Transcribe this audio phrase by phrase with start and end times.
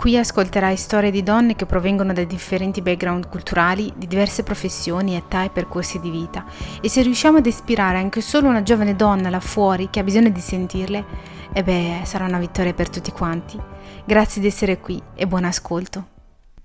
[0.00, 5.44] Qui ascolterai storie di donne che provengono da differenti background culturali, di diverse professioni, età
[5.44, 6.46] e percorsi di vita.
[6.80, 10.30] E se riusciamo ad ispirare anche solo una giovane donna là fuori che ha bisogno
[10.30, 11.04] di sentirle,
[11.52, 13.60] e beh, sarà una vittoria per tutti quanti.
[14.06, 16.19] Grazie di essere qui e buon ascolto.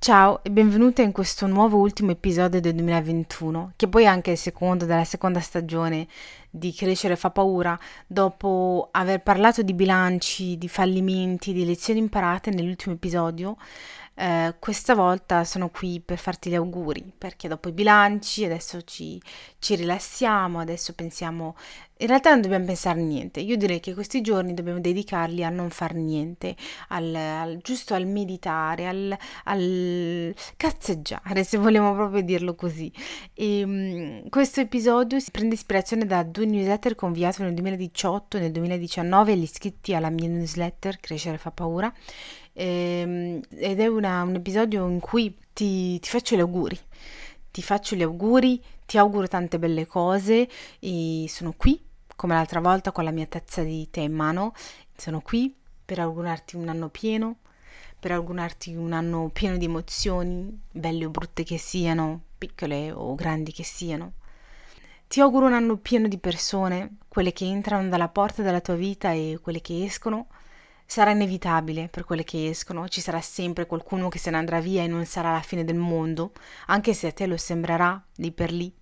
[0.06, 4.38] Ciao e benvenuta in questo nuovo ultimo episodio del 2021, che poi è anche il
[4.38, 6.06] secondo della seconda stagione
[6.48, 12.94] di Crescere fa paura, dopo aver parlato di bilanci, di fallimenti, di lezioni imparate nell'ultimo
[12.94, 13.58] episodio.
[14.14, 19.20] Eh, questa volta sono qui per farti gli auguri, perché dopo i bilanci adesso ci,
[19.58, 21.56] ci rilassiamo, adesso pensiamo...
[22.00, 25.50] In realtà non dobbiamo pensare a niente, io direi che questi giorni dobbiamo dedicarli a
[25.50, 26.54] non far niente,
[26.90, 32.92] al, al, giusto al meditare, al, al, cazzeggiare, se vogliamo proprio dirlo così.
[33.34, 38.52] E, um, questo episodio si prende ispirazione da due newsletter che nel 2018 e nel
[38.52, 41.94] 2019 agli iscritti alla mia newsletter Crescere fa paura.
[42.58, 46.78] Ehm, ed è una, un episodio in cui ti, ti, faccio gli auguri,
[47.56, 50.46] ti faccio gli auguri, ti auguro tante belle cose
[50.78, 51.82] e sono qui
[52.14, 54.54] come l'altra volta con la mia tazza di tè in mano,
[54.98, 57.38] sono qui per augurarti un anno pieno,
[57.98, 63.54] per augurarti un anno pieno di emozioni, belle o brutte che siano, piccole o grandi
[63.54, 64.16] che siano.
[65.08, 69.14] Ti auguro un anno pieno di persone, quelle che entrano dalla porta della tua vita
[69.14, 70.28] e quelle che escono,
[70.86, 74.84] sarà inevitabile per quelle che escono, ci sarà sempre qualcuno che se ne andrà via
[74.84, 76.32] e non sarà la fine del mondo,
[76.68, 78.74] anche se a te lo sembrerà lì per lì.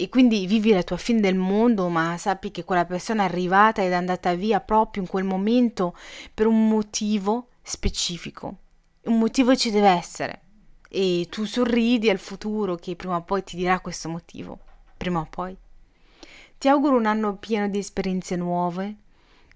[0.00, 3.82] E quindi vivi la tua fine del mondo, ma sappi che quella persona è arrivata
[3.82, 5.96] ed è andata via proprio in quel momento
[6.32, 8.58] per un motivo specifico.
[9.02, 10.42] Un motivo ci deve essere.
[10.88, 14.60] E tu sorridi al futuro che prima o poi ti dirà questo motivo.
[14.96, 15.56] Prima o poi.
[16.56, 18.96] Ti auguro un anno pieno di esperienze nuove,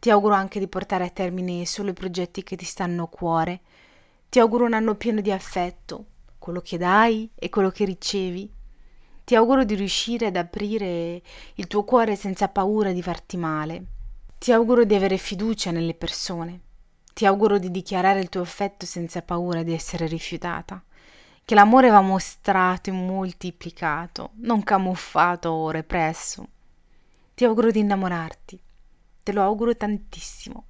[0.02, 3.60] ti auguro anche di portare a termine solo i progetti che ti stanno a cuore.
[4.28, 6.06] Ti auguro un anno pieno di affetto,
[6.40, 8.52] quello che dai e quello che ricevi.
[9.22, 11.22] Ti auguro di riuscire ad aprire
[11.54, 13.84] il tuo cuore senza paura di farti male.
[14.38, 16.60] Ti auguro di avere fiducia nelle persone.
[17.14, 20.82] Ti auguro di dichiarare il tuo affetto senza paura di essere rifiutata.
[21.44, 26.48] Che l'amore va mostrato e moltiplicato, non camuffato o represso.
[27.34, 28.60] Ti auguro di innamorarti
[29.24, 30.64] Te lo auguro tantissimo.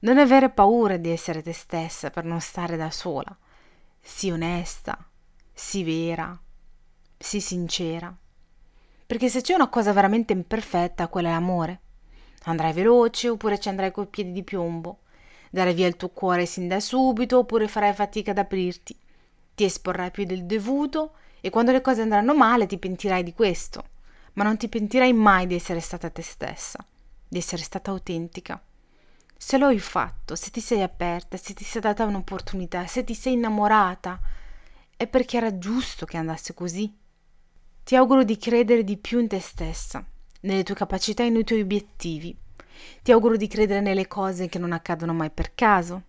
[0.00, 3.36] Non avere paura di essere te stessa per non stare da sola.
[4.00, 4.96] Sii onesta,
[5.52, 6.38] sii vera,
[7.18, 8.16] sii sincera.
[9.04, 11.80] Perché se c'è una cosa veramente imperfetta, quella è l'amore.
[12.44, 15.00] Andrai veloce oppure ci andrai coi piedi di piombo.
[15.50, 18.98] Darai via il tuo cuore sin da subito oppure farai fatica ad aprirti.
[19.54, 23.84] Ti esporrai più del dovuto e quando le cose andranno male ti pentirai di questo,
[24.34, 26.82] ma non ti pentirai mai di essere stata te stessa
[27.28, 28.62] di essere stata autentica.
[29.36, 33.14] Se lo hai fatto, se ti sei aperta, se ti sei data un'opportunità, se ti
[33.14, 34.20] sei innamorata,
[34.96, 36.96] è perché era giusto che andasse così.
[37.82, 40.04] Ti auguro di credere di più in te stessa,
[40.40, 42.34] nelle tue capacità e nei tuoi obiettivi.
[43.02, 46.02] Ti auguro di credere nelle cose che non accadono mai per caso,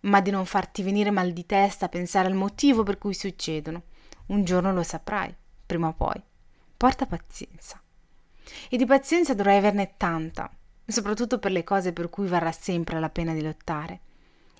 [0.00, 3.84] ma di non farti venire mal di testa a pensare al motivo per cui succedono.
[4.26, 5.34] Un giorno lo saprai,
[5.64, 6.22] prima o poi.
[6.76, 7.80] Porta pazienza.
[8.68, 10.50] E di pazienza dovrai averne tanta,
[10.92, 14.00] soprattutto per le cose per cui varrà sempre la pena di lottare.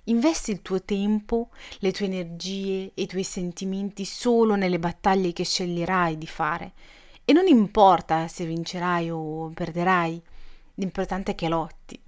[0.04, 5.44] Investi il tuo tempo, le tue energie e i tuoi sentimenti solo nelle battaglie che
[5.44, 6.72] sceglierai di fare.
[7.25, 10.20] E non importa se vincerai o perderai,
[10.75, 12.00] l'importante è che lotti.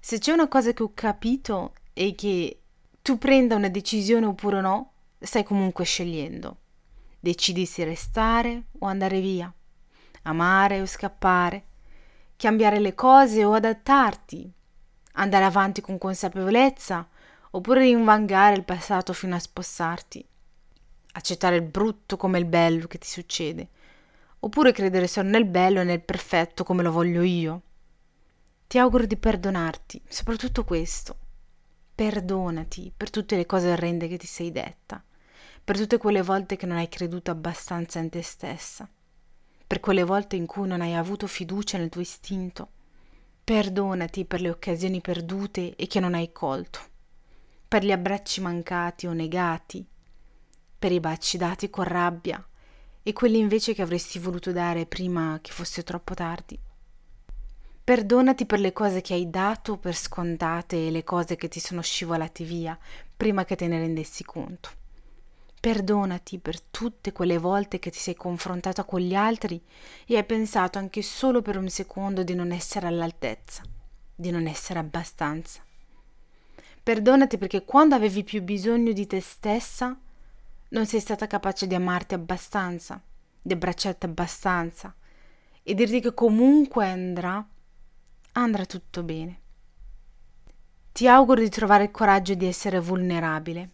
[0.00, 2.60] Se c'è una cosa che ho capito è che
[3.02, 6.56] tu prenda una decisione oppure no, stai comunque scegliendo.
[7.20, 9.52] Decidi se restare o andare via,
[10.22, 11.64] amare o scappare,
[12.40, 14.50] cambiare le cose o adattarti,
[15.12, 17.06] andare avanti con consapevolezza?
[17.50, 20.26] Oppure rinvangare il passato fino a spossarti,
[21.12, 23.68] accettare il brutto come il bello che ti succede,
[24.38, 27.60] oppure credere solo nel bello e nel perfetto come lo voglio io.
[28.68, 31.16] Ti auguro di perdonarti, soprattutto questo.
[31.94, 35.04] Perdonati per tutte le cose orrende che ti sei detta,
[35.62, 38.88] per tutte quelle volte che non hai creduto abbastanza in te stessa
[39.70, 42.70] per quelle volte in cui non hai avuto fiducia nel tuo istinto.
[43.44, 46.80] Perdonati per le occasioni perdute e che non hai colto,
[47.68, 49.86] per gli abbracci mancati o negati,
[50.76, 52.44] per i baci dati con rabbia
[53.00, 56.58] e quelli invece che avresti voluto dare prima che fosse troppo tardi.
[57.84, 61.80] Perdonati per le cose che hai dato per scontate e le cose che ti sono
[61.80, 62.76] scivolate via
[63.16, 64.79] prima che te ne rendessi conto.
[65.60, 69.62] Perdonati per tutte quelle volte che ti sei confrontata con gli altri
[70.06, 73.62] e hai pensato anche solo per un secondo di non essere all'altezza,
[74.14, 75.62] di non essere abbastanza.
[76.82, 79.94] Perdonati perché quando avevi più bisogno di te stessa
[80.70, 82.98] non sei stata capace di amarti abbastanza,
[83.42, 84.94] di abbracciarti abbastanza
[85.62, 87.46] e dirti che comunque andrà,
[88.32, 89.40] andrà tutto bene.
[90.90, 93.70] Ti auguro di trovare il coraggio di essere vulnerabile.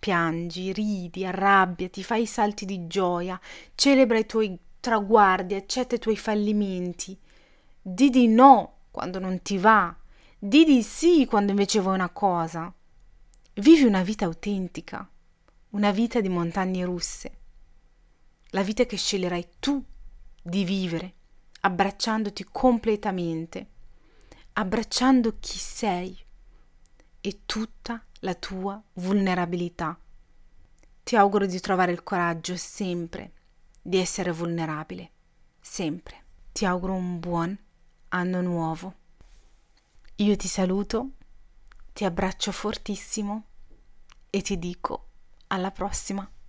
[0.00, 3.38] Piangi, ridi, arrabbiati, fai salti di gioia,
[3.76, 7.16] celebra i tuoi traguardi, accetta i tuoi fallimenti.
[7.80, 9.94] Di di no quando non ti va,
[10.36, 12.72] di di sì quando invece vuoi una cosa.
[13.54, 15.08] Vivi una vita autentica
[15.70, 17.38] una vita di montagne russe,
[18.50, 19.82] la vita che sceglierai tu
[20.42, 21.14] di vivere,
[21.60, 23.68] abbracciandoti completamente,
[24.54, 26.18] abbracciando chi sei
[27.20, 29.98] e tutta la tua vulnerabilità.
[31.02, 33.32] Ti auguro di trovare il coraggio sempre
[33.82, 35.10] di essere vulnerabile,
[35.60, 36.24] sempre.
[36.52, 37.58] Ti auguro un buon
[38.08, 38.94] anno nuovo.
[40.16, 41.12] Io ti saluto,
[41.92, 43.44] ti abbraccio fortissimo
[44.28, 45.06] e ti dico
[45.48, 46.30] alla prossima!